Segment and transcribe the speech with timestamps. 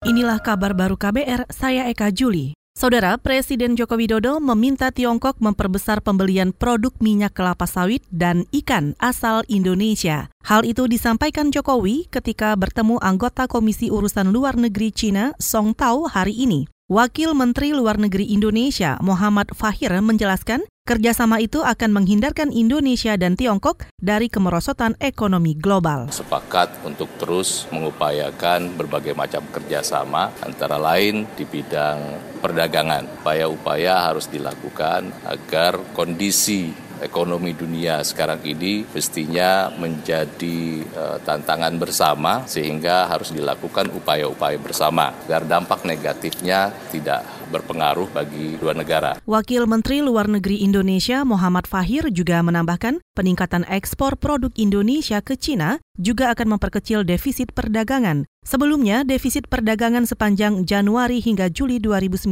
[0.00, 2.56] Inilah kabar baru KBR, saya Eka Juli.
[2.72, 9.44] Saudara Presiden Joko Widodo meminta Tiongkok memperbesar pembelian produk minyak kelapa sawit dan ikan asal
[9.52, 10.32] Indonesia.
[10.48, 16.32] Hal itu disampaikan Jokowi ketika bertemu anggota Komisi Urusan Luar Negeri Cina Song Tao hari
[16.32, 16.64] ini.
[16.88, 23.86] Wakil Menteri Luar Negeri Indonesia Muhammad Fahir menjelaskan kerjasama itu akan menghindarkan Indonesia dan Tiongkok
[23.94, 26.10] dari kemerosotan ekonomi global.
[26.10, 33.22] Sepakat untuk terus mengupayakan berbagai macam kerjasama antara lain di bidang perdagangan.
[33.22, 43.08] Upaya-upaya harus dilakukan agar kondisi ekonomi dunia sekarang ini mestinya menjadi uh, tantangan bersama sehingga
[43.08, 49.18] harus dilakukan upaya-upaya bersama agar dampak negatifnya tidak berpengaruh bagi dua negara.
[49.26, 55.82] Wakil Menteri Luar Negeri Indonesia Muhammad Fahir juga menambahkan peningkatan ekspor produk Indonesia ke Cina
[55.98, 58.24] juga akan memperkecil defisit perdagangan.
[58.40, 62.30] Sebelumnya, defisit perdagangan sepanjang Januari hingga Juli 2019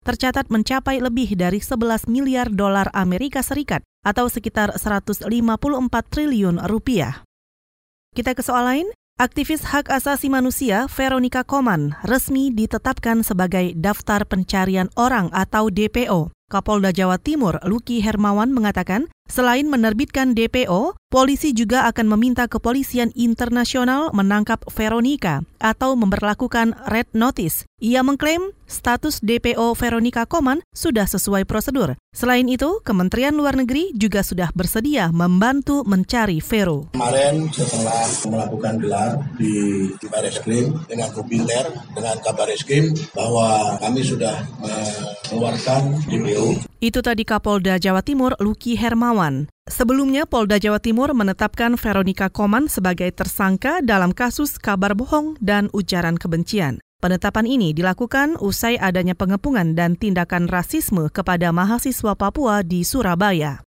[0.00, 5.28] tercatat mencapai lebih dari 11 miliar dolar Amerika Serikat atau sekitar 154
[6.08, 7.20] triliun rupiah.
[8.12, 8.88] Kita ke soal lain,
[9.22, 16.34] Aktivis hak asasi manusia Veronica Koman resmi ditetapkan sebagai daftar pencarian orang atau DPO.
[16.52, 24.12] Kapolda Jawa Timur Luki Hermawan mengatakan, selain menerbitkan DPO, polisi juga akan meminta kepolisian internasional
[24.12, 27.64] menangkap Veronica atau memperlakukan red notice.
[27.80, 31.96] Ia mengklaim status DPO Veronica Koman sudah sesuai prosedur.
[32.12, 36.92] Selain itu, Kementerian Luar Negeri juga sudah bersedia membantu mencari Vero.
[36.92, 44.44] Kemarin setelah melakukan gelar di Baris Krim dengan Kubinter, dengan Kabar Eskrim, bahwa kami sudah
[45.32, 46.46] mengeluarkan DPO
[46.84, 49.48] itu tadi Kapolda Jawa Timur Luki Hermawan.
[49.64, 56.20] Sebelumnya Polda Jawa Timur menetapkan Veronica Koman sebagai tersangka dalam kasus kabar bohong dan ujaran
[56.20, 56.84] kebencian.
[57.00, 63.64] Penetapan ini dilakukan usai adanya pengepungan dan tindakan rasisme kepada mahasiswa Papua di Surabaya.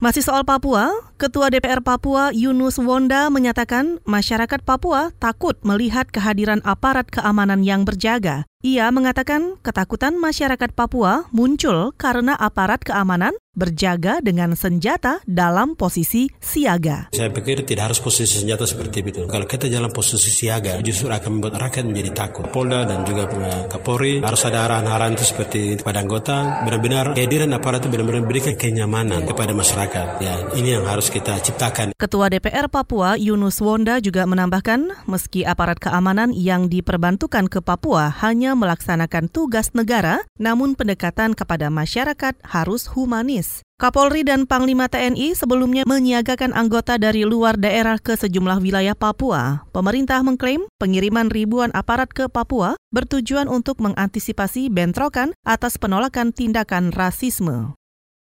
[0.00, 7.08] Masih soal Papua, Ketua DPR Papua Yunus Wonda menyatakan masyarakat Papua takut melihat kehadiran aparat
[7.08, 8.44] keamanan yang berjaga.
[8.60, 17.08] Ia mengatakan ketakutan masyarakat Papua muncul karena aparat keamanan berjaga dengan senjata dalam posisi siaga.
[17.14, 19.24] Saya pikir tidak harus posisi senjata seperti itu.
[19.24, 22.52] Kalau kita jalan posisi siaga, justru akan membuat rakyat menjadi takut.
[22.52, 23.24] Polda dan juga
[23.72, 26.66] Kapolri harus ada arahan-arahan itu seperti pada anggota.
[26.68, 30.06] Benar-benar kehadiran aparat itu benar-benar memberikan kenyamanan kepada masyarakat.
[30.20, 31.88] Ya, ini yang harus kita ciptakan.
[31.94, 38.58] Ketua DPR Papua Yunus Wonda juga menambahkan, meski aparat keamanan yang diperbantukan ke Papua hanya
[38.58, 43.62] melaksanakan tugas negara, namun pendekatan kepada masyarakat harus humanis.
[43.78, 49.68] Kapolri dan Panglima TNI sebelumnya menyiagakan anggota dari luar daerah ke sejumlah wilayah Papua.
[49.70, 57.78] Pemerintah mengklaim pengiriman ribuan aparat ke Papua bertujuan untuk mengantisipasi bentrokan atas penolakan tindakan rasisme.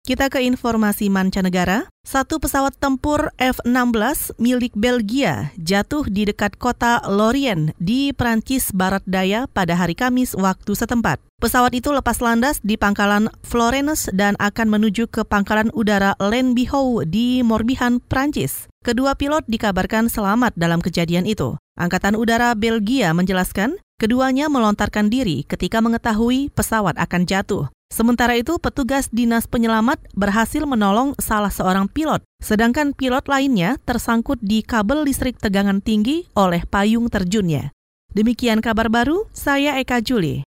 [0.07, 1.91] Kita ke informasi mancanegara.
[2.07, 9.51] Satu pesawat tempur F-16 milik Belgia jatuh di dekat kota Lorient di Prancis Barat Daya
[9.51, 11.19] pada hari Kamis waktu setempat.
[11.43, 17.43] Pesawat itu lepas landas di pangkalan Florence dan akan menuju ke pangkalan udara Lenbihou di
[17.43, 18.71] Morbihan, Prancis.
[18.87, 21.59] Kedua pilot dikabarkan selamat dalam kejadian itu.
[21.75, 27.67] Angkatan Udara Belgia menjelaskan, keduanya melontarkan diri ketika mengetahui pesawat akan jatuh.
[27.87, 34.63] Sementara itu, petugas dinas penyelamat berhasil menolong salah seorang pilot, sedangkan pilot lainnya tersangkut di
[34.63, 37.75] kabel listrik tegangan tinggi oleh payung terjunnya.
[38.15, 40.47] Demikian kabar baru, saya Eka Juli.